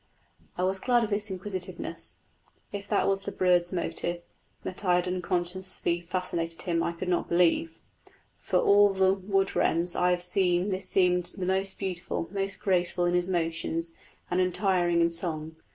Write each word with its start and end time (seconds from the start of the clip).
I 0.57 0.63
was 0.63 0.79
glad 0.79 1.03
of 1.03 1.11
this 1.11 1.29
inquisitiveness, 1.29 2.15
if 2.71 2.87
that 2.87 3.07
was 3.07 3.21
the 3.21 3.31
bird's 3.31 3.71
motive 3.71 4.23
(that 4.63 4.83
I 4.83 4.95
had 4.95 5.07
unconsciously 5.07 6.01
fascinated 6.01 6.63
him 6.63 6.81
I 6.81 6.91
could 6.93 7.07
not 7.07 7.29
believe); 7.29 7.77
for 8.41 8.57
of 8.57 8.65
all 8.65 8.93
the 8.95 9.13
wood 9.13 9.55
wrens 9.55 9.95
I 9.95 10.09
have 10.09 10.23
seen 10.23 10.69
this 10.69 10.89
seemed 10.89 11.25
the 11.37 11.45
most 11.45 11.77
beautiful, 11.77 12.27
most 12.31 12.61
graceful 12.61 13.05
in 13.05 13.13
his 13.13 13.29
motions, 13.29 13.93
and 14.31 14.41
untiring 14.41 15.01
in 15.01 15.11
song. 15.11 15.57